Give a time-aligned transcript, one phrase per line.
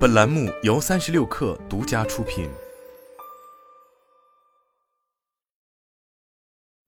[0.00, 2.48] 本栏目由三十六氪独家出品。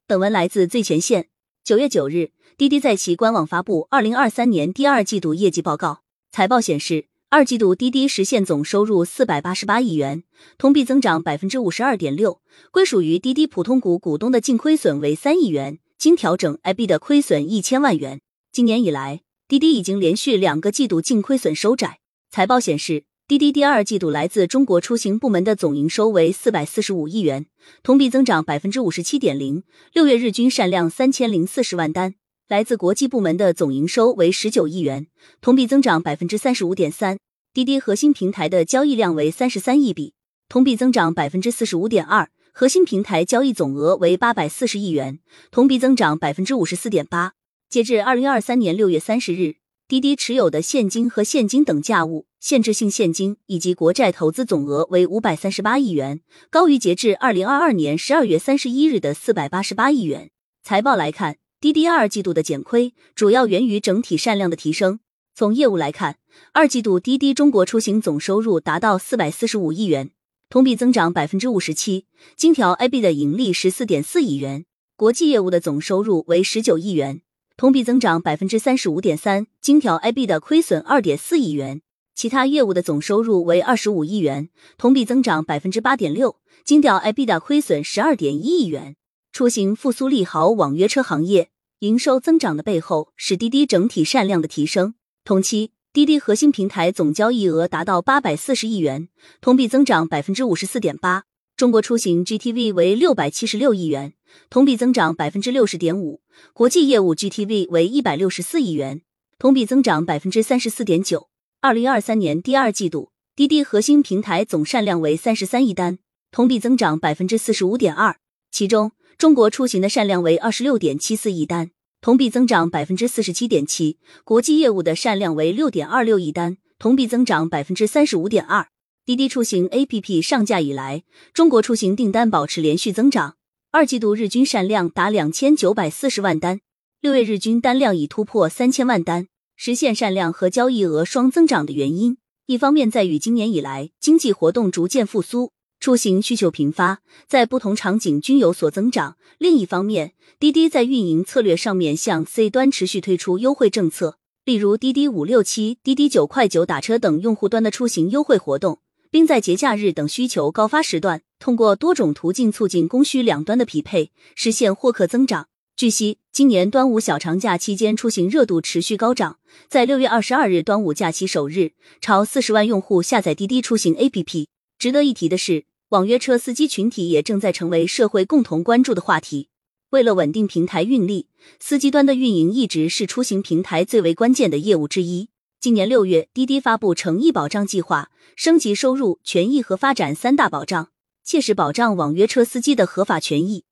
[0.06, 1.28] 本文来自最前线。
[1.62, 6.00] 九月九日，滴滴在其官网发布二零二三年第二季度业绩报告。
[6.30, 10.24] 财报显示，二季度滴滴实现总收入四百八十八亿元，
[10.56, 12.40] 同比增长百分之五十二点六。
[12.70, 18.22] 归属于滴滴普通股股东的净亏损为三亿元，经调整 IB 的亏损一千万元。
[18.50, 21.98] 今年以来，滴滴已经连续两个季度净亏损收窄。
[22.34, 27.44] 财报显示，滴滴第二季度来自中国出行部门的总营收为四百四十五亿元，
[27.82, 29.64] 同比增长百分之五十七点零。
[29.92, 32.14] 六月日均善量三千零四十万单。
[32.48, 35.08] 来自国际部门的总营收为十九亿元，
[35.42, 37.18] 同比增长百分之三十五点三。
[37.52, 40.14] 滴滴核心平台的交易量为三十三亿笔，
[40.48, 42.30] 同比增长百分之四十五点二。
[42.54, 45.18] 核心平台交易总额为八百四十亿元，
[45.50, 47.34] 同比增长百分之五十四点八。
[47.68, 49.56] 截至二零二三年六月三十日。
[49.92, 60.30] 滴滴持有的现金和现金等价物、限制性现金以及国债投资总额为五百三十八亿元，高于截至二零二二年十二月三十一日的四百八十八亿元。
[60.62, 65.00] 财报来看，滴滴二季度的减亏主要源于整体善量的提升。
[65.34, 66.16] 从业务来看，
[66.54, 70.12] 二季度滴滴中国出行总收入达到四百四十五亿元，
[70.48, 74.64] 同比增长百分之五十七，经调 IB 的盈利十四点四亿元。
[74.96, 77.20] 国际业务的总收入为十九亿元。
[77.62, 81.80] 同比增长百分之三十五点三，金条 IB 的亏损二点四亿元，
[82.12, 88.96] 其他业务的总收入为二十五亿元，同比增长百分之八点六，金条 IB 的亏损十二点一亿元。
[89.30, 94.94] 出行复苏利好网约车行业，营收增长的背后是滴滴整体善量的提升。
[95.24, 99.08] 同期，滴滴核心平台总交易额达到八百四十亿元，
[99.40, 101.26] 同比增长百分之五十四点八。
[101.56, 104.14] 中国出行 GTV 为六百七十六亿元，
[104.50, 106.20] 同比增长百分之六十点五；
[106.52, 109.02] 国际业务 GTV 为一百六十四亿元，
[109.38, 111.28] 同比增长百分之三十四点九。
[111.60, 115.98] 二零二三年第二季度，滴滴核心平台总善量为三十三亿单，
[116.30, 118.16] 同比增长百分之四十五点二。
[118.50, 128.66] 其中，中国出行的善量为二十六点七四亿单，同比增长百分之四十七点七；国际业务的善量为六点二六亿单，同比增长百分之三十五点二。
[129.04, 133.36] 滴滴出行 APP 上架以来，中国出行订单保持连续增长，
[133.74, 136.60] 二季度日均善量达两千九百四十万单，
[137.00, 158.80] 六月日均单量已突破三千万单，实现善量和交易额双增长的原因，一方面在于今年以来经济活动逐渐复苏，出行需求频发，在不同场景均有所增长；另一方面，滴滴在运营策略上面向 C 端持续推出优惠政策，例如滴滴五六七、滴滴九块九打车等用户端的出行优惠活动。
[159.12, 165.48] 并在节假日等需求高发时段，通过多种途径促进供需两端的匹配，实现获客增长。
[165.76, 174.46] 据悉，今年端午小长假期间出行热度持续高涨，在六月二十二日端午假期首日，超四十万用户下载滴滴出行 APP。
[174.78, 179.50] 值得一提的是，网约车司机群体也正在成为社会共同关注的话题。
[179.90, 181.26] 为了稳定平台运力，
[181.60, 185.28] 司机端的运营一直是出行平台最为关键的业务之一。
[185.62, 190.88] 今年六月，滴滴发布诚意保障计划，升级收入、权益和发展三大保障，
[191.22, 193.64] 切实保障网约车司机的合法权益。